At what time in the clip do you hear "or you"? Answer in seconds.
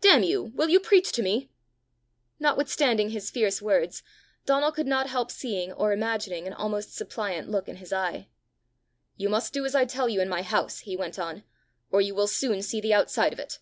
11.92-12.16